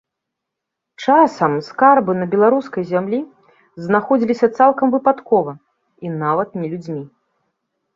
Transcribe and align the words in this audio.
Часам 1.03 1.51
скарбы 1.67 2.11
на 2.21 2.25
беларускай 2.33 2.83
зямлі 2.93 3.19
знаходзіліся 3.91 4.47
цалкам 4.57 4.87
выпадкова, 5.01 5.51
і 6.07 6.21
нават 6.23 6.49
не 6.63 6.67
людзьмі. 6.77 7.03